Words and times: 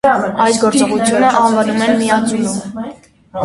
Այս 0.45 0.61
գործողությունը 0.63 1.29
անվանվում 1.41 1.85
է 1.91 1.93
«միաձուլում»։ 2.03 2.85